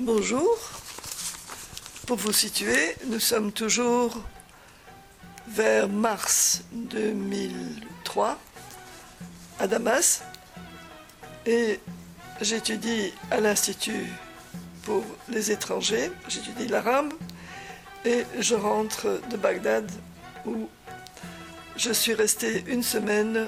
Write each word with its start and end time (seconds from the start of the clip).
Bonjour. 0.00 0.58
Pour 2.08 2.16
vous 2.16 2.32
situer, 2.32 2.96
nous 3.06 3.20
sommes 3.20 3.52
toujours 3.52 4.20
vers 5.46 5.88
mars 5.88 6.64
2003 6.72 8.36
à 9.60 9.68
Damas 9.68 10.24
et 11.46 11.78
j'étudie 12.40 13.12
à 13.30 13.38
l'Institut 13.38 14.10
pour 14.82 15.04
les 15.28 15.52
étrangers, 15.52 16.10
j'étudie 16.26 16.66
l'arabe 16.66 17.12
et 18.04 18.24
je 18.40 18.56
rentre 18.56 19.20
de 19.30 19.36
Bagdad 19.36 19.88
où 20.44 20.68
je 21.76 21.92
suis 21.92 22.14
resté 22.14 22.64
une 22.66 22.82
semaine 22.82 23.46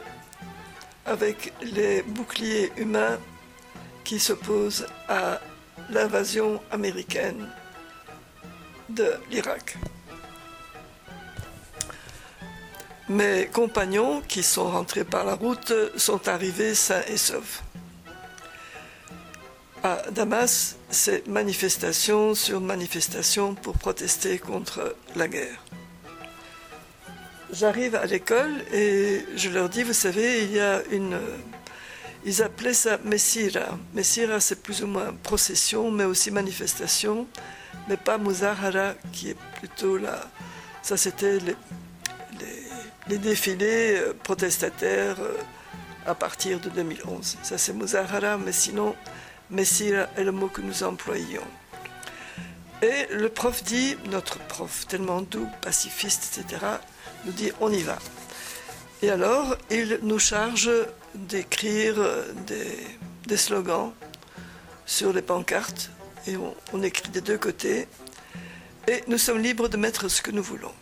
avec 1.07 1.53
les 1.61 2.03
boucliers 2.03 2.71
humains 2.77 3.19
qui 4.05 4.21
s'opposent 4.21 4.87
à 5.09 5.41
l'invasion 5.91 6.61
américaine 6.71 7.49
de 8.89 9.15
l'Irak. 9.31 9.77
Mes 13.09 13.47
compagnons 13.53 14.21
qui 14.27 14.43
sont 14.43 14.69
rentrés 14.69 15.05
par 15.05 15.25
la 15.25 15.35
route 15.35 15.73
sont 15.97 16.27
arrivés 16.29 16.75
sains 16.75 17.03
et 17.09 17.17
saufs. 17.17 17.63
À 19.85 20.03
Damas, 20.11 20.77
c'est 20.91 21.29
manifestation 21.29 22.35
sur 22.35 22.61
manifestation 22.61 23.55
pour 23.55 23.79
protester 23.79 24.39
contre 24.39 24.97
la 25.15 25.29
guerre. 25.29 25.63
J'arrive 27.53 27.95
à 27.95 28.07
l'école 28.07 28.53
et 28.73 29.25
je 29.37 29.51
leur 29.51 29.69
dis, 29.69 29.85
vous 29.85 29.93
savez, 29.93 30.43
il 30.43 30.53
y 30.53 30.61
a 30.61 30.83
une... 30.91 31.17
Ils 32.27 32.43
appelaient 32.43 32.75
ça 32.75 32.99
Messira. 33.05 33.79
Messira, 33.95 34.41
c'est 34.41 34.61
plus 34.61 34.83
ou 34.83 34.89
moins 34.89 35.15
procession, 35.23 35.93
mais 35.93 36.03
aussi 36.03 36.33
manifestation, 36.33 37.29
mais 37.89 37.97
pas 37.97 38.19
Muzahara, 38.19 38.95
qui 39.13 39.31
est 39.31 39.37
plutôt 39.61 39.97
là. 39.97 40.29
Ça, 40.83 40.97
c'était 40.97 41.39
les, 43.09 43.19
défilés 43.19 43.99
euh, 43.99 44.13
protestataires 44.25 45.21
euh, 45.21 45.37
à 46.05 46.17
partir 46.17 46.59
de 46.59 46.69
2011. 46.69 47.37
Ça, 47.45 47.59
c'est 47.59 47.73
Muzahara, 47.73 48.39
mais 48.39 48.51
sinon, 48.51 48.97
Messira 49.49 50.09
est 50.17 50.25
le 50.25 50.33
mot 50.33 50.49
que 50.49 50.63
nous 50.63 50.83
employions. 50.83 51.47
Et 52.83 53.07
le 53.15 53.29
prof 53.29 53.63
dit, 53.63 53.97
notre 54.11 54.41
prof, 54.49 54.85
tellement 54.89 55.23
doux, 55.23 55.49
pacifiste, 55.63 56.37
etc., 56.37 56.61
nous 57.25 57.33
dit 57.33 57.53
on 57.61 57.73
y 57.73 57.83
va. 57.83 57.99
Et 59.01 59.11
alors, 59.11 59.57
il 59.71 60.01
nous 60.03 60.19
charge 60.19 60.69
d'écrire 61.17 61.97
des, 62.47 62.79
des, 63.27 63.37
slogans 63.37 63.93
sur 64.87 65.13
les 65.13 65.23
pancartes, 65.23 65.91
et 66.27 66.37
on, 66.37 66.55
on, 66.73 66.83
écrit 66.83 67.09
des 67.11 67.21
deux 67.21 67.39
côtés, 67.39 67.89
et 68.89 69.03
nous 69.09 69.19
sommes 69.19 69.39
libres 69.39 69.69
de 69.69 69.77
mettre 69.77 70.09
ce 70.09 70.23
que 70.23 70.31
nous 70.31 70.43
voulons. 70.43 70.73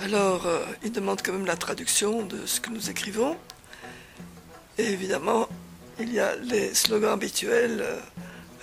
Alors, 0.00 0.46
euh, 0.46 0.64
il 0.82 0.92
demande 0.92 1.22
quand 1.22 1.32
même 1.32 1.46
la 1.46 1.56
traduction 1.56 2.22
de 2.22 2.46
ce 2.46 2.60
que 2.60 2.70
nous 2.70 2.90
écrivons, 2.90 3.36
et 4.78 4.84
évidemment, 4.84 5.48
il 5.98 6.12
y 6.12 6.20
a 6.20 6.36
les 6.36 6.74
slogans 6.74 7.12
habituels, 7.12 7.80
euh, 7.80 7.98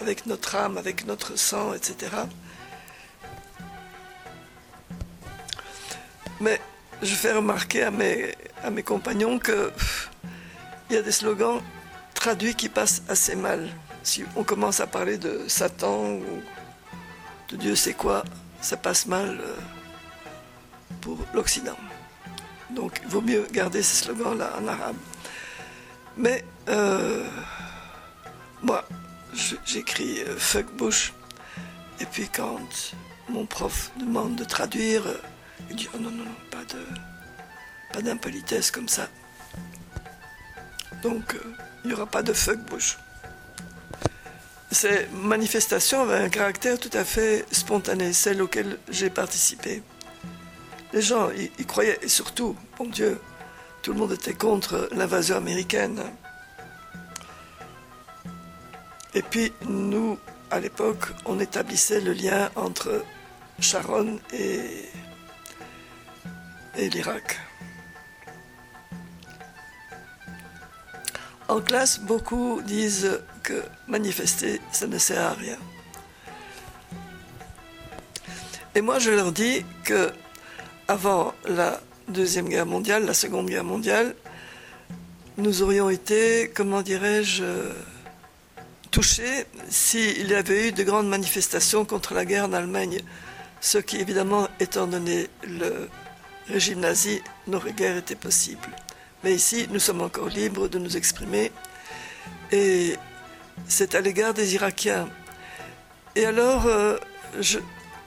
avec 0.02 0.26
notre 0.26 0.56
âme, 0.56 0.78
avec 0.78 1.06
notre 1.06 1.38
sang, 1.38 1.74
etc. 1.74 2.12
Mais 6.40 6.60
je 7.02 7.16
fais 7.16 7.34
remarquer 7.34 7.84
à 7.84 7.92
mes, 7.92 8.36
à 8.64 8.70
mes 8.70 8.84
compagnons 8.84 9.40
qu'il 9.40 9.72
y 10.92 10.96
a 10.96 11.02
des 11.02 11.12
slogans 11.12 11.62
traduits 12.14 12.56
qui 12.56 12.70
passent 12.70 13.02
assez 13.10 13.36
mal. 13.36 13.70
Si 14.04 14.24
on 14.36 14.44
commence 14.44 14.80
à 14.80 14.88
parler 14.88 15.18
de 15.18 15.46
Satan 15.48 16.14
ou 16.14 16.42
de 17.50 17.56
Dieu 17.58 17.76
c'est 17.76 17.94
quoi, 17.94 18.24
ça 18.62 18.78
passe 18.78 19.06
mal 19.08 19.40
euh, 19.42 19.56
pour 21.02 21.18
l'Occident. 21.34 21.78
Donc 22.70 23.02
il 23.04 23.10
vaut 23.10 23.22
mieux 23.22 23.46
garder 23.52 23.82
ces 23.82 24.06
slogans-là 24.06 24.54
en 24.62 24.68
arabe. 24.68 24.96
Mais 26.18 26.46
euh, 26.70 27.28
moi, 28.62 28.86
j'écris 29.66 30.22
euh, 30.22 30.38
fuck 30.38 30.72
Bush. 30.76 31.14
Et 32.00 32.06
puis 32.06 32.30
quand 32.30 32.60
mon 33.30 33.46
prof 33.46 33.92
demande 33.98 34.36
de 34.36 34.44
traduire, 34.44 35.04
il 35.72 35.78
dit 35.78 35.90
oh 35.94 35.98
non, 35.98 36.12
non, 36.12 36.26
non, 36.26 36.36
pas 36.50 36.64
de 36.66 36.86
pas 37.94 38.02
d'impolitesse 38.02 38.72
comme 38.72 38.90
ça. 38.90 39.08
Donc 41.02 41.36
euh, 41.36 41.40
il 41.84 41.88
n'y 41.88 41.94
aura 41.94 42.06
pas 42.06 42.22
de 42.24 42.34
fuck 42.34 42.60
Bush. 42.70 42.98
Ces 44.72 45.08
manifestations 45.14 46.02
avaient 46.02 46.24
un 46.24 46.30
caractère 46.30 46.80
tout 46.80 46.92
à 46.94 47.04
fait 47.04 47.46
spontané, 47.52 48.14
celle 48.14 48.42
auquel 48.42 48.78
j'ai 48.90 49.10
participé. 49.10 49.84
Les 50.94 51.02
gens 51.02 51.30
y 51.32 51.66
croyaient, 51.66 52.00
et 52.02 52.08
surtout, 52.10 52.56
bon 52.78 52.86
Dieu, 52.86 53.20
tout 53.82 53.94
le 53.94 54.00
monde 54.00 54.12
était 54.12 54.34
contre 54.34 54.90
l'invasion 54.92 55.38
américaine. 55.38 56.02
Et 59.14 59.22
puis 59.22 59.52
nous, 59.68 60.18
à 60.50 60.60
l'époque, 60.60 61.08
on 61.26 61.40
établissait 61.40 62.02
le 62.02 62.14
lien 62.14 62.50
entre 62.56 63.04
Sharon 63.60 64.20
et, 64.34 64.86
et 66.78 66.90
l'Irak. 66.90 67.40
En 71.48 71.60
classe, 71.60 72.00
beaucoup 72.00 72.62
disent 72.62 73.22
que 73.44 73.62
manifester, 73.88 74.62
ça 74.72 74.88
ne 74.88 74.98
sert 74.98 75.22
à 75.22 75.34
rien. 75.34 75.58
Et 78.74 78.82
moi, 78.82 79.00
je 79.00 79.12
leur 79.12 79.34
dis 79.34 79.66
que 79.84 80.12
avant 80.88 81.34
la 81.46 81.82
Deuxième 82.08 82.48
Guerre 82.48 82.66
mondiale, 82.66 83.06
la 83.06 83.14
Seconde 83.14 83.48
Guerre 83.48 83.66
mondiale, 83.66 84.16
nous 85.38 85.62
aurions 85.62 85.90
été, 85.90 86.52
comment 86.54 86.82
dirais-je, 86.82 87.44
touchés 88.92 89.46
s'il 89.70 90.30
y 90.30 90.36
avait 90.36 90.70
eu 90.70 90.72
de 90.72 90.84
grandes 90.84 91.08
manifestations 91.08 91.86
contre 91.86 92.14
la 92.14 92.26
guerre 92.26 92.46
en 92.46 92.54
Allemagne, 92.54 93.02
ce 93.60 93.78
qui 93.78 93.98
évidemment, 93.98 94.48
étant 94.60 94.88
donné 94.88 95.28
le 95.44 95.90
régime 96.48 96.80
nazi, 96.80 97.22
n'aurait 97.48 97.74
guère 97.74 97.98
été 97.98 98.16
possible. 98.16 98.70
Mais 99.24 99.34
ici, 99.34 99.68
nous 99.72 99.80
sommes 99.80 100.02
encore 100.02 100.30
libres 100.30 100.68
de 100.68 100.80
nous 100.80 100.98
exprimer 100.98 101.52
et 102.52 102.96
c'est 103.68 103.96
à 103.96 104.02
l'égard 104.02 104.34
des 104.34 104.56
Irakiens. 104.56 105.08
Et 106.16 106.26
alors, 106.26 106.66
euh, 106.66 106.98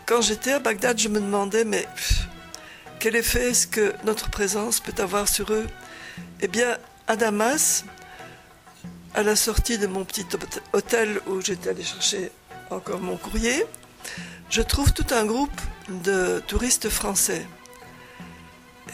quand 0.06 0.20
j'étais 0.20 0.52
à 0.52 0.58
Bagdad, 0.58 0.98
je 0.98 1.08
me 1.08 1.20
demandais, 1.20 1.64
mais 1.64 1.86
quel 2.98 3.16
effet 3.16 3.50
est-ce 3.50 3.66
que 3.66 3.94
notre 4.04 4.30
présence 4.30 4.80
peut 4.80 5.00
avoir 5.02 5.28
sur 5.28 5.52
eux? 5.52 5.66
Eh 6.40 6.48
bien, 6.48 6.76
à 7.06 7.16
Damas, 7.16 7.84
à 9.14 9.22
la 9.22 9.36
sortie 9.36 9.78
de 9.78 9.86
mon 9.86 10.04
petit 10.04 10.26
hôtel 10.72 11.20
où 11.26 11.40
j'étais 11.40 11.70
allé 11.70 11.82
chercher 11.82 12.30
encore 12.70 13.00
mon 13.00 13.16
courrier, 13.16 13.64
je 14.50 14.62
trouve 14.62 14.92
tout 14.92 15.06
un 15.12 15.24
groupe 15.24 15.60
de 15.88 16.42
touristes 16.46 16.88
français. 16.88 17.46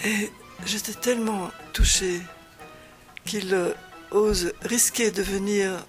Et 0.04 0.30
j'étais 0.64 0.94
tellement 0.94 1.50
touchée 1.72 2.20
qu'ils 3.24 3.74
osent 4.10 4.52
risquer 4.62 5.10
de 5.10 5.22
venir 5.22 5.84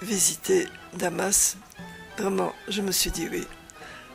visiter 0.00 0.66
Damas. 0.94 1.56
Vraiment, 2.18 2.52
je 2.68 2.82
me 2.82 2.92
suis 2.92 3.10
dit 3.10 3.28
oui. 3.30 3.46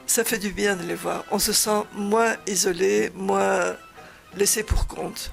Ça 0.07 0.23
fait 0.23 0.37
du 0.37 0.51
bien 0.51 0.75
de 0.75 0.83
les 0.83 0.95
voir. 0.95 1.23
On 1.31 1.39
se 1.39 1.53
sent 1.53 1.83
moins 1.93 2.35
isolé, 2.47 3.11
moins 3.15 3.75
laissé 4.35 4.63
pour 4.63 4.87
compte. 4.87 5.31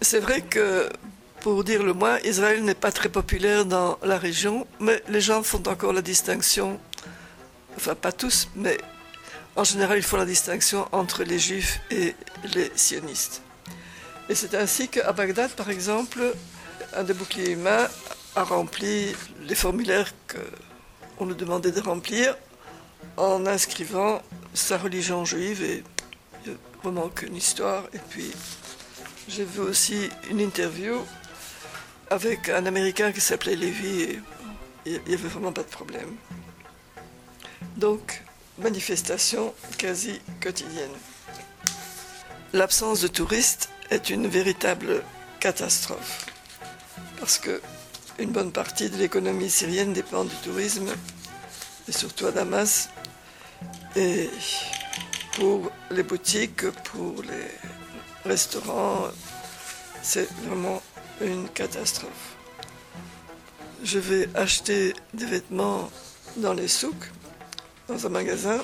C'est 0.00 0.20
vrai 0.20 0.42
que 0.42 0.88
pour 1.40 1.64
dire 1.64 1.82
le 1.82 1.92
moins, 1.92 2.18
Israël 2.20 2.62
n'est 2.64 2.74
pas 2.74 2.92
très 2.92 3.08
populaire 3.08 3.64
dans 3.64 3.98
la 4.02 4.18
région, 4.18 4.66
mais 4.80 5.02
les 5.08 5.20
gens 5.20 5.42
font 5.42 5.62
encore 5.66 5.92
la 5.92 6.02
distinction, 6.02 6.78
enfin 7.76 7.94
pas 7.94 8.12
tous, 8.12 8.48
mais 8.54 8.78
en 9.56 9.64
général 9.64 9.98
ils 9.98 10.04
font 10.04 10.16
la 10.16 10.24
distinction 10.24 10.88
entre 10.92 11.24
les 11.24 11.38
juifs 11.38 11.80
et 11.90 12.14
les 12.54 12.70
sionistes. 12.74 13.42
Et 14.28 14.34
c'est 14.34 14.54
ainsi 14.54 14.88
qu'à 14.88 15.12
Bagdad, 15.12 15.50
par 15.52 15.68
exemple, 15.68 16.20
un 16.94 17.02
des 17.02 17.14
boucliers 17.14 17.50
humains 17.50 17.88
a 18.34 18.44
rempli 18.44 19.14
les 19.42 19.54
formulaires 19.54 20.12
qu'on 21.18 21.26
nous 21.26 21.34
demandait 21.34 21.72
de 21.72 21.80
remplir 21.80 22.36
en 23.16 23.46
inscrivant 23.46 24.22
sa 24.54 24.78
religion 24.78 25.24
juive 25.24 25.62
et 25.62 25.84
il 26.46 26.56
vraiment 26.82 27.08
qu'une 27.08 27.36
histoire. 27.36 27.84
Et 27.92 27.98
puis 28.10 28.32
j'ai 29.28 29.44
vu 29.44 29.60
aussi 29.60 30.08
une 30.30 30.40
interview 30.40 31.00
avec 32.10 32.48
un 32.48 32.66
Américain 32.66 33.12
qui 33.12 33.20
s'appelait 33.20 33.56
Lévy 33.56 34.02
et 34.02 34.20
il 34.86 35.00
n'y 35.06 35.14
avait 35.14 35.28
vraiment 35.28 35.52
pas 35.52 35.62
de 35.62 35.68
problème. 35.68 36.16
Donc, 37.76 38.22
manifestation 38.58 39.54
quasi 39.78 40.20
quotidienne. 40.40 40.90
L'absence 42.52 43.00
de 43.00 43.08
touristes 43.08 43.70
est 43.90 44.10
une 44.10 44.26
véritable 44.26 45.02
catastrophe. 45.40 46.26
Parce 47.18 47.38
que 47.38 47.60
une 48.18 48.30
bonne 48.30 48.52
partie 48.52 48.90
de 48.90 48.96
l'économie 48.96 49.50
syrienne 49.50 49.92
dépend 49.92 50.24
du 50.24 50.36
tourisme, 50.36 50.88
et 51.88 51.92
surtout 51.92 52.26
à 52.26 52.32
Damas. 52.32 52.90
Et 53.96 54.30
pour 55.34 55.70
les 55.90 56.02
boutiques, 56.02 56.70
pour 56.84 57.22
les 57.22 58.30
restaurants, 58.30 59.08
c'est 60.02 60.28
vraiment 60.44 60.82
une 61.20 61.48
catastrophe. 61.48 62.36
Je 63.82 63.98
vais 63.98 64.28
acheter 64.34 64.94
des 65.14 65.26
vêtements 65.26 65.90
dans 66.36 66.52
les 66.52 66.68
souks, 66.68 67.10
dans 67.92 68.06
un 68.06 68.10
magasin, 68.10 68.58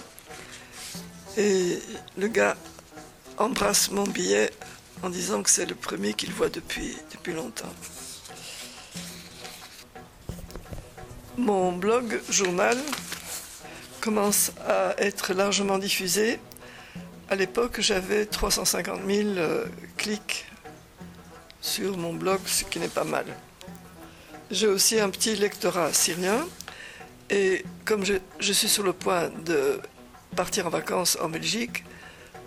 et 1.36 1.78
le 2.16 2.28
gars 2.28 2.56
embrasse 3.36 3.90
mon 3.90 4.04
billet 4.04 4.50
en 5.02 5.10
disant 5.10 5.42
que 5.42 5.50
c'est 5.50 5.66
le 5.66 5.74
premier 5.74 6.14
qu'il 6.14 6.32
voit 6.32 6.48
depuis, 6.48 6.96
depuis 7.12 7.34
longtemps. 7.34 7.72
Mon 11.36 11.72
blog 11.72 12.20
journal 12.30 12.76
commence 14.00 14.52
à 14.66 14.94
être 14.98 15.34
largement 15.34 15.78
diffusé. 15.78 16.40
À 17.28 17.36
l'époque, 17.36 17.80
j'avais 17.80 18.24
350 18.24 19.00
000 19.06 19.28
euh, 19.36 19.66
clics 19.98 20.46
sur 21.60 21.98
mon 21.98 22.14
blog, 22.14 22.40
ce 22.46 22.64
qui 22.64 22.80
n'est 22.80 22.88
pas 22.88 23.04
mal. 23.04 23.26
J'ai 24.50 24.68
aussi 24.68 24.98
un 24.98 25.10
petit 25.10 25.36
lectorat 25.36 25.92
syrien 25.92 26.46
et 27.30 27.64
comme 27.84 28.04
je, 28.04 28.52
suis 28.52 28.68
sur 28.68 28.82
le 28.82 28.92
point 28.92 29.28
de 29.44 29.80
partir 30.36 30.66
en 30.66 30.70
vacances 30.70 31.18
en 31.20 31.28
Belgique, 31.28 31.84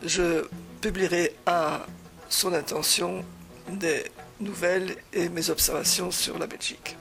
je 0.03 0.45
publierai 0.81 1.35
à 1.45 1.85
son 2.29 2.53
intention 2.53 3.23
des 3.69 4.03
nouvelles 4.39 4.95
et 5.13 5.29
mes 5.29 5.49
observations 5.49 6.09
sur 6.09 6.39
la 6.39 6.47
Belgique. 6.47 6.97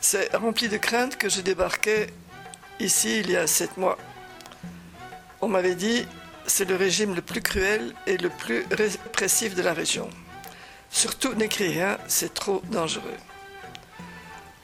C'est 0.00 0.34
rempli 0.36 0.68
de 0.68 0.76
crainte 0.76 1.16
que 1.16 1.28
je 1.28 1.40
débarquais 1.40 2.08
ici 2.78 3.20
il 3.20 3.30
y 3.30 3.36
a 3.36 3.46
sept 3.46 3.76
mois. 3.76 3.96
On 5.40 5.48
m'avait 5.48 5.74
dit 5.74 6.06
c'est 6.46 6.68
le 6.68 6.76
régime 6.76 7.14
le 7.14 7.22
plus 7.22 7.40
cruel 7.40 7.92
et 8.06 8.16
le 8.18 8.28
plus 8.28 8.64
répressif 8.70 9.54
de 9.54 9.62
la 9.62 9.72
région. 9.72 10.08
Surtout 10.90 11.34
n'écris 11.34 11.68
rien, 11.68 11.98
c'est 12.06 12.32
trop 12.32 12.62
dangereux. 12.70 13.16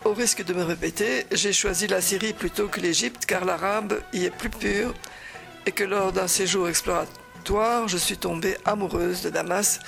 Au 0.04 0.14
risque 0.14 0.44
de 0.44 0.52
me 0.52 0.64
répéter, 0.64 1.26
j'ai 1.30 1.52
choisi 1.52 1.86
la 1.86 2.00
Syrie 2.00 2.32
plutôt 2.32 2.66
que 2.66 2.80
l'Égypte 2.80 3.24
car 3.24 3.44
l'arabe 3.44 4.00
y 4.12 4.24
est 4.24 4.30
plus 4.30 4.50
pur 4.50 4.92
et 5.64 5.70
que 5.70 5.84
lors 5.84 6.10
d'un 6.10 6.26
séjour 6.26 6.68
exploratoire, 6.68 7.86
je 7.86 7.96
suis 7.96 8.16
tombée 8.16 8.56
amoureuse 8.64 9.22
de 9.22 9.30
Damas 9.30 9.78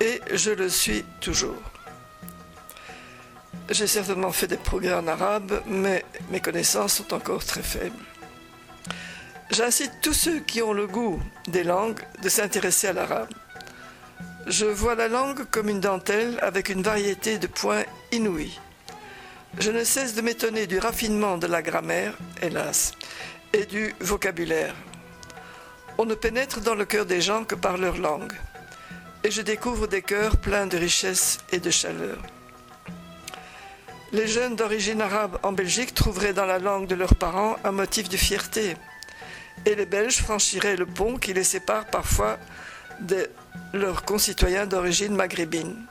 et 0.00 0.20
je 0.30 0.50
le 0.50 0.68
suis 0.68 1.04
toujours. 1.22 1.62
J'ai 3.70 3.86
certainement 3.86 4.30
fait 4.30 4.46
des 4.46 4.58
progrès 4.58 4.92
en 4.92 5.08
arabe, 5.08 5.62
mais 5.66 6.04
mes 6.30 6.40
connaissances 6.40 6.94
sont 6.94 7.14
encore 7.14 7.42
très 7.42 7.62
faibles. 7.62 8.04
J'incite 9.50 9.92
tous 10.02 10.12
ceux 10.12 10.40
qui 10.40 10.60
ont 10.60 10.74
le 10.74 10.86
goût 10.86 11.18
des 11.48 11.64
langues 11.64 12.02
de 12.22 12.28
s'intéresser 12.28 12.88
à 12.88 12.92
l'arabe. 12.92 13.30
Je 14.46 14.66
vois 14.66 14.96
la 14.96 15.08
langue 15.08 15.46
comme 15.50 15.70
une 15.70 15.80
dentelle 15.80 16.38
avec 16.42 16.68
une 16.68 16.82
variété 16.82 17.38
de 17.38 17.46
points 17.46 17.84
inouïs. 18.12 18.60
Je 19.58 19.70
ne 19.70 19.84
cesse 19.84 20.14
de 20.14 20.20
m'étonner 20.20 20.66
du 20.66 20.78
raffinement 20.78 21.38
de 21.38 21.46
la 21.46 21.62
grammaire, 21.62 22.14
hélas, 22.42 22.92
et 23.52 23.64
du 23.64 23.94
vocabulaire. 24.00 24.74
On 25.98 26.04
ne 26.04 26.14
pénètre 26.14 26.60
dans 26.60 26.74
le 26.74 26.84
cœur 26.84 27.06
des 27.06 27.22
gens 27.22 27.44
que 27.44 27.54
par 27.54 27.78
leur 27.78 27.96
langue, 27.96 28.34
et 29.24 29.30
je 29.30 29.40
découvre 29.40 29.86
des 29.86 30.02
cœurs 30.02 30.36
pleins 30.36 30.66
de 30.66 30.76
richesse 30.76 31.38
et 31.50 31.58
de 31.58 31.70
chaleur. 31.70 32.18
Les 34.12 34.28
jeunes 34.28 34.56
d'origine 34.56 35.00
arabe 35.00 35.38
en 35.42 35.52
Belgique 35.52 35.94
trouveraient 35.94 36.34
dans 36.34 36.46
la 36.46 36.58
langue 36.58 36.86
de 36.86 36.94
leurs 36.94 37.16
parents 37.16 37.56
un 37.64 37.72
motif 37.72 38.08
de 38.08 38.16
fierté. 38.16 38.76
Et 39.64 39.74
les 39.74 39.86
Belges 39.86 40.18
franchiraient 40.18 40.76
le 40.76 40.86
pont 40.86 41.16
qui 41.16 41.32
les 41.32 41.44
sépare 41.44 41.86
parfois 41.86 42.38
de 43.00 43.28
leurs 43.72 44.04
concitoyens 44.04 44.66
d'origine 44.66 45.16
maghrébine. 45.16 45.86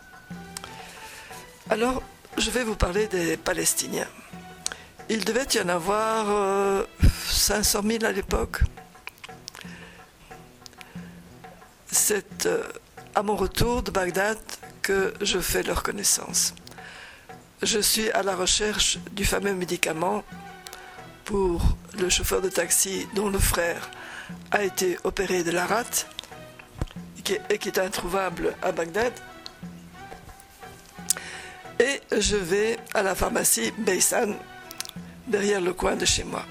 Alors, 1.70 2.02
je 2.38 2.50
vais 2.52 2.64
vous 2.64 2.76
parler 2.76 3.08
des 3.08 3.38
Palestiniens. 3.38 4.08
Il 5.10 5.24
devait 5.26 5.48
y 5.54 5.60
en 5.60 5.70
avoir 5.70 6.86
500 7.28 7.80
euh, 7.80 7.90
000 8.00 8.06
à 8.06 8.12
l'époque. 8.12 8.62
C'est 11.92 12.46
euh, 12.46 12.64
à 13.14 13.24
mon 13.24 13.36
retour 13.36 13.84
de 13.84 13.92
Bagdad 13.92 14.38
que 14.82 15.14
je 15.22 15.40
fais 15.40 15.64
leur 15.64 15.84
connaissance 15.84 16.54
je 17.66 17.80
suis 17.80 18.12
à 18.12 18.22
la 18.22 18.36
recherche 18.36 19.00
du 19.12 19.26
fameux 19.26 19.54
médicament 19.56 20.24
pour 21.24 21.62
le 21.98 22.10
chauffeur 22.10 22.42
de 22.42 22.50
taxi 22.50 23.08
dont 23.16 23.30
le 23.30 23.40
frère 23.40 23.90
a 24.52 24.64
été 24.64 24.98
opéré 25.04 25.44
de 25.44 25.52
la 25.52 25.66
rate 25.66 26.08
et 27.50 27.58
qui 27.58 27.70
est 27.70 27.80
introuvable 27.80 28.54
à 28.62 28.72
Bagdad. 28.72 29.14
Et 31.80 32.02
je 32.18 32.38
vais 32.38 32.78
à 32.94 33.04
la 33.04 33.16
pharmacie 33.16 33.72
Beissan, 33.78 34.36
derrière 35.28 35.62
le 35.62 35.74
coin 35.74 35.96
de 35.96 36.06
chez 36.06 36.24
moi. 36.24 36.46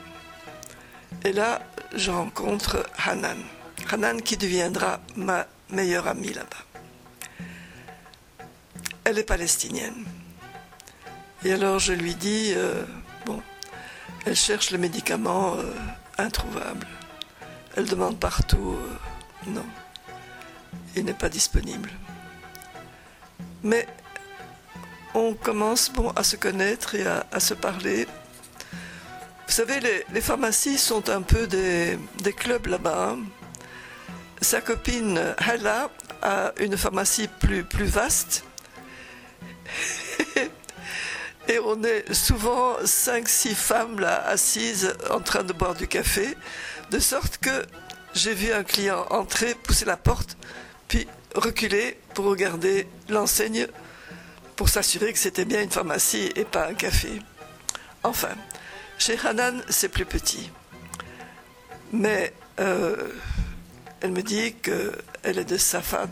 Et 1.25 1.33
là, 1.33 1.63
je 1.95 2.11
rencontre 2.11 2.85
Hanan. 3.07 3.39
Hanan 3.91 4.21
qui 4.21 4.37
deviendra 4.37 5.01
ma 5.17 5.47
meilleure 5.71 6.09
amie 6.09 6.33
là-bas. 6.33 6.85
Elle 9.05 9.19
est 9.19 9.25
palestinienne. 9.25 10.05
Et 11.45 11.53
alors 11.53 11.79
je 11.79 11.93
lui 11.93 12.15
dis, 12.15 12.53
euh, 12.57 12.83
bon, 13.27 13.43
elle 14.25 14.37
cherche 14.37 14.71
le 14.71 14.79
médicament 14.79 15.57
euh, 15.57 15.73
introuvable. 16.19 16.87
Elle 17.77 17.87
demande 17.87 18.19
partout, 18.19 18.77
euh, 18.79 19.51
non, 19.51 19.67
il 20.97 21.05
n'est 21.05 21.13
pas 21.13 21.29
disponible. 21.29 21.91
Mais 23.63 23.87
on 25.15 25.35
commence 25.35 25.91
bon, 25.91 26.11
à 26.11 26.25
se 26.25 26.37
connaître 26.37 26.95
et 26.95 27.07
à, 27.07 27.41
se 27.41 27.55
parler. 27.55 28.07
Vous 29.47 29.53
savez, 29.53 29.81
les, 30.13 30.21
pharmacies 30.21 30.79
sont 30.79 31.09
un 31.09 31.23
peu 31.23 31.47
des, 31.47 31.99
clubs 32.37 32.67
là-bas. 32.67 33.11
Hein. 33.13 33.19
Sa 34.41 34.61
copine 34.61 35.35
Hala 35.39 35.91
a 36.23 36.53
une 36.59 36.77
pharmacie 36.77 37.29
plus, 37.41 37.65
plus 37.65 37.87
vaste. 37.87 38.45
Et 41.49 41.59
on 41.59 41.83
est 41.85 42.13
souvent 42.13 42.79
5-6 42.83 43.55
femmes 43.55 44.01
là 44.01 44.27
assises 44.27 44.95
en 45.11 45.21
train 45.21 45.43
de 45.43 45.53
boire 45.53 45.75
du 45.75 45.87
café, 45.87 46.35
de 46.91 46.99
sorte 46.99 47.37
que 47.37 47.67
j'ai 48.15 48.33
vu 48.33 48.51
un 48.51 48.65
client 48.65 49.05
entrer, 49.11 49.55
pousser 49.55 49.85
la 49.85 49.99
porte, 49.99 50.39
puis 50.89 51.07
reculer 51.35 51.99
pour 52.15 52.25
regarder 52.25 52.87
l'enseigne 53.11 53.67
pour 54.57 54.69
s'assurer 54.69 55.13
que 55.13 55.19
c'était 55.19 55.45
bien 55.45 55.63
une 55.63 55.71
pharmacie 55.71 56.31
et 56.37 56.45
pas 56.45 56.69
un 56.69 56.75
café. 56.75 57.21
Enfin, 58.03 58.35
chez 58.99 59.19
Hanan, 59.25 59.63
c'est 59.69 59.89
plus 59.89 60.07
petit. 60.07 60.51
Mais 61.93 62.33
euh, 62.61 63.09
elle 64.01 64.13
me 64.13 64.23
dit 64.23 64.55
qu'elle 64.55 65.39
est 65.39 65.45
de 65.45 65.57
Safad, 65.57 66.11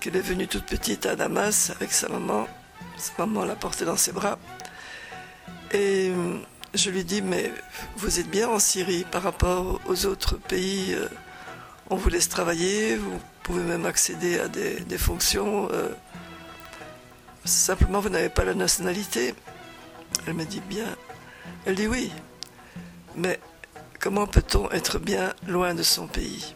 qu'elle 0.00 0.16
est 0.16 0.20
venue 0.20 0.46
toute 0.46 0.66
petite 0.66 1.06
à 1.06 1.16
Damas 1.16 1.72
avec 1.78 1.92
sa 1.92 2.08
maman 2.08 2.46
sa 2.98 3.12
maman 3.18 3.44
l'a 3.44 3.54
porté 3.54 3.84
dans 3.84 3.96
ses 3.96 4.12
bras. 4.12 4.38
Et 5.72 6.10
euh, 6.10 6.38
je 6.74 6.90
lui 6.90 7.04
dis, 7.04 7.22
mais 7.22 7.52
vous 7.96 8.18
êtes 8.18 8.28
bien 8.28 8.48
en 8.48 8.58
Syrie 8.58 9.04
par 9.10 9.22
rapport 9.22 9.80
aux 9.86 10.06
autres 10.06 10.36
pays. 10.36 10.94
Euh, 10.94 11.08
on 11.90 11.96
vous 11.96 12.08
laisse 12.08 12.28
travailler, 12.28 12.96
vous 12.96 13.20
pouvez 13.42 13.62
même 13.62 13.86
accéder 13.86 14.38
à 14.40 14.48
des, 14.48 14.98
fonctions. 14.98 15.68
Simplement, 17.48 18.00
vous 18.00 18.08
n'avez 18.08 18.28
pas 18.28 18.44
la 18.44 18.54
nationalité. 18.54 19.34
Elle 20.26 20.34
me 20.34 20.44
dit 20.44 20.60
bien. 20.60 20.96
Elle 21.66 21.74
dit 21.74 21.86
oui. 21.86 22.12
Mais 23.16 23.40
comment 23.98 24.26
peut-on 24.26 24.70
être 24.70 24.98
bien 24.98 25.34
loin 25.46 25.74
de 25.74 25.82
son 25.82 26.06
pays? 26.06 26.54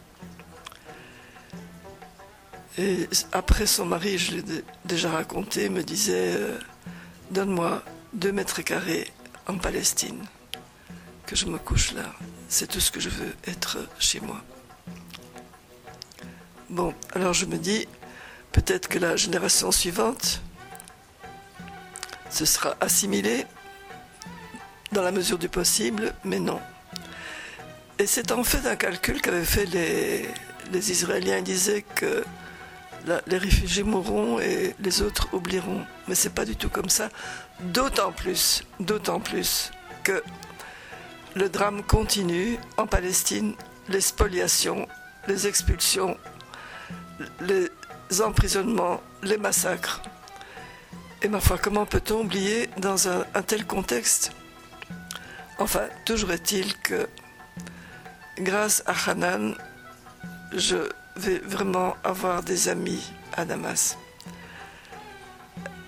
Et 2.79 3.09
après, 3.33 3.67
son 3.67 3.85
mari, 3.85 4.17
je 4.17 4.37
l'ai 4.37 4.45
déjà 4.85 5.11
raconté, 5.11 5.69
me 5.69 5.83
disait 5.83 6.35
euh, 6.37 6.59
Donne-moi 7.31 7.83
deux 8.15 8.33
mètres 8.33 8.63
carrés 8.63 9.11
en 9.47 9.59
Palestine, 9.59 10.25
que 11.27 11.37
je 11.37 11.47
me 11.47 11.59
couche 11.59 11.93
là. 11.93 12.15
C'est 12.49 12.69
tout 12.69 12.81
ce 12.81 12.91
que 12.91 13.01
je 13.01 13.11
veux, 13.11 13.35
être 13.47 13.79
chez 13.99 14.21
moi. 14.21 14.43
Bon, 16.71 16.95
alors 17.15 17.35
je 17.35 17.45
me 17.45 17.59
dis 17.59 17.87
Peut-être 18.53 18.89
que 18.89 18.99
la 18.99 19.17
génération 19.17 19.73
suivante 19.73 20.43
se 22.33 22.45
sera 22.45 22.75
assimilée 22.81 23.47
dans 24.93 25.03
la 25.03 25.13
mesure 25.13 25.39
du 25.39 25.49
possible, 25.49 26.15
mais 26.25 26.39
non. 26.39 26.61
Et 27.99 28.07
c'est 28.07 28.33
en 28.33 28.43
fait 28.43 28.67
un 28.67 28.77
calcul 28.77 29.21
qu'avaient 29.21 29.45
fait 29.45 29.67
les, 29.67 30.29
les 30.73 30.91
Israéliens. 30.91 31.39
Ils 31.39 31.45
disaient 31.45 31.85
que 31.95 32.25
les 33.27 33.39
réfugiés 33.39 33.83
mourront 33.83 34.39
et 34.41 34.75
les 34.81 35.03
autres 35.03 35.29
oublieront. 35.33 35.85
Mais 36.09 36.15
c'est 36.15 36.35
pas 36.35 36.45
du 36.45 36.57
tout 36.57 36.69
comme 36.69 36.89
ça. 36.89 37.11
D'autant 37.61 38.13
plus, 38.13 38.63
d'autant 38.81 39.21
plus 39.21 39.71
que 40.03 40.23
le 41.35 41.49
drame 41.49 41.83
continue 41.83 42.59
en 42.77 42.87
Palestine, 42.87 43.55
les 43.89 44.01
spoliations, 44.01 44.89
les 45.29 45.47
expulsions, 45.47 46.17
les 47.41 47.71
emprisonnements, 48.21 49.01
les 49.23 49.39
massacres. 49.39 50.03
Et 51.25 51.29
ma 51.29 51.39
foi, 51.39 51.57
comment 51.57 51.87
peut-on 51.87 52.23
oublier 52.23 52.69
dans 52.79 53.07
un, 53.07 53.43
tel 53.47 53.65
contexte? 53.65 54.33
Enfin, 55.61 55.83
toujours 56.05 56.33
est-il 56.33 56.77
que 56.79 57.09
grâce 58.41 58.83
à 58.87 58.95
Hanan, 59.09 59.55
je 60.53 60.89
vais 61.15 61.39
vraiment 61.39 61.97
avoir 62.03 62.43
des 62.43 62.69
amis 62.69 63.13
à 63.35 63.45
Damas. 63.45 63.97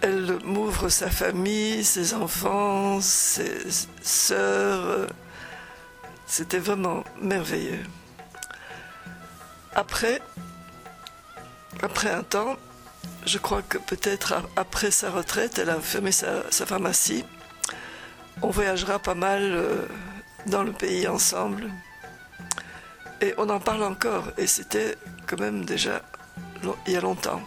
Elle 0.02 0.38
m'ouvre 0.44 0.88
sa 0.88 1.10
famille, 1.10 1.82
ses 1.82 2.14
enfants, 2.14 3.00
ses 3.00 3.58
sœurs. 4.02 5.08
C'était 6.26 6.60
vraiment 6.60 7.02
merveilleux. 7.20 7.82
Après, 9.74 10.22
après 11.82 12.10
un 12.10 12.22
temps, 12.22 12.56
je 13.26 13.38
crois 13.38 13.62
que 13.62 13.78
peut-être 13.78 14.34
après 14.56 14.90
sa 14.90 15.10
retraite, 15.10 15.58
elle 15.58 15.70
a 15.70 15.80
fermé 15.80 16.12
sa, 16.12 16.42
pharmacie. 16.50 17.24
On 18.42 18.50
voyagera 18.50 18.98
pas 18.98 19.14
mal 19.14 19.42
euh, 19.42 19.86
dans 20.46 20.62
le 20.62 20.72
pays 20.72 21.08
ensemble. 21.08 21.70
Et 23.20 23.34
on 23.38 23.48
en 23.48 23.60
parle 23.60 23.84
encore. 23.84 24.30
Et 24.36 24.46
c'était 24.46 24.96
quand 25.26 25.40
même 25.40 25.64
déjà 25.64 26.02
il 26.86 26.92
y 26.92 26.96
a 26.96 27.00
longtemps. 27.00 27.42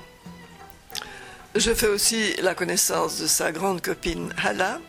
Je 1.56 1.74
fais 1.74 1.88
aussi 1.88 2.36
la 2.42 2.54
connaissance 2.54 3.20
de 3.20 3.28
sa 3.28 3.52
grande 3.52 3.82
copine 3.82 4.34
Hala. 4.44 4.80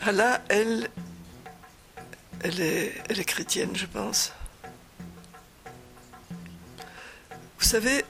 Hala, 0.00 0.42
elle, 0.48 0.88
elle 2.42 2.60
est, 2.60 2.94
elle 3.08 3.20
est 3.20 3.24
chrétienne, 3.24 3.74
je 3.74 3.86
pense. 3.86 4.32
Vous 7.58 7.64
savez, 7.64 8.04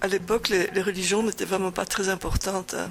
à 0.00 0.06
l'époque, 0.06 0.48
les, 0.48 0.82
religions 0.82 1.22
n'étaient 1.22 1.44
vraiment 1.44 1.72
pas 1.72 1.84
très 1.84 2.08
importantes. 2.08 2.74
Hein. 2.74 2.90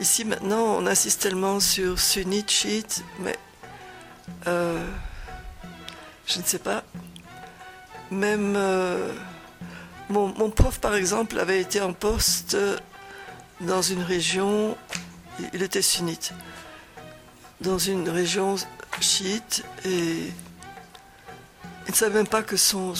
Ici, 0.00 0.24
maintenant, 0.24 0.76
on 0.76 0.86
insiste 0.86 1.22
tellement 1.22 1.58
sur 1.58 1.98
sunnite, 1.98 2.50
chiite, 2.50 3.02
mais 3.20 3.36
euh, 4.46 4.86
je 6.26 6.38
ne 6.38 6.44
sais 6.44 6.58
pas. 6.58 6.84
Même 8.10 8.54
euh, 8.56 9.12
mon, 10.08 10.50
prof, 10.50 10.78
par 10.78 10.94
exemple, 10.94 11.38
avait 11.40 11.60
été 11.60 11.80
en 11.80 11.92
poste 11.92 12.56
dans 13.60 13.82
une 13.82 14.02
région, 14.02 14.76
il 15.52 15.62
était 15.62 15.82
sunnite, 15.82 16.32
dans 17.60 17.78
une 17.78 18.08
région 18.08 18.56
chiite, 19.00 19.64
et 19.84 20.30
il 21.86 21.90
ne 21.90 21.94
savait 21.94 22.14
même 22.14 22.28
pas 22.28 22.42
que 22.42 22.56
son, 22.56 22.94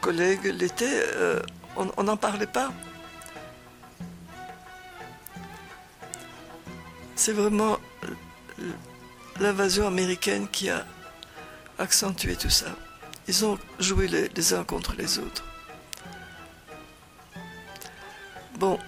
collègue 0.00 0.46
l'était. 0.46 1.04
Euh, 1.14 1.40
on 1.96 2.02
n'en 2.02 2.16
parlait 2.16 2.46
pas. 2.46 2.72
C'est 7.16 7.32
vraiment 7.32 7.78
l'invasion 9.40 9.86
américaine 9.86 10.48
qui 10.48 10.70
a 10.70 10.84
accentué 11.78 12.36
tout 12.36 12.50
ça. 12.50 12.66
Ils 13.26 13.44
ont 13.44 13.58
joué 13.78 14.08
les, 14.08 14.54
uns 14.54 14.64
contre 14.64 14.94
les 14.96 15.18
autres. 15.18 15.44
Bon, 18.58 18.78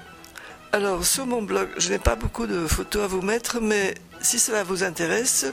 alors 0.73 1.05
sur 1.05 1.27
mon 1.27 1.43
blog, 1.43 1.69
je 1.77 1.91
n'ai 1.91 1.99
pas 1.99 2.17
beaucoup 2.17 2.47
de 2.47 2.67
photos 2.67 3.05
à 3.05 3.07
vous 3.07 3.23
mettre, 3.23 3.61
mais 3.61 3.95
si 4.21 4.39
cela 4.39 4.65
vous 4.65 4.83
intéresse, 4.83 5.47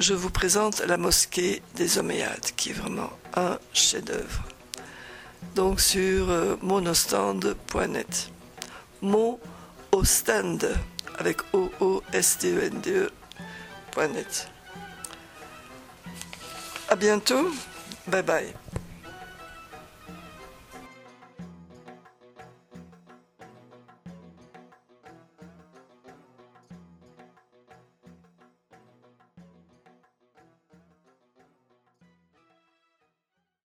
je 0.00 0.14
vous 0.14 0.30
présente 0.30 0.80
la 0.80 0.96
mosquée 0.96 1.62
des 1.76 1.98
Omeyyades, 1.98 2.52
qui 2.56 2.70
est 2.70 2.74
vraiment 2.74 3.10
un 3.36 3.58
chef-d'œuvre. 3.72 4.51
Donc 5.54 5.80
sur 5.80 6.30
euh, 6.30 6.56
monostand.net. 6.62 8.30
Mon 9.02 9.38
avec 11.18 11.42
o 11.52 11.70
o 11.80 12.02
s 12.12 12.38
t 12.38 12.48
e 12.48 12.64
n 12.64 12.80
d 12.80 12.90
e.net. 13.96 14.48
À 16.88 16.96
bientôt. 16.96 17.50
Bye 18.06 18.22
bye. 18.22 18.61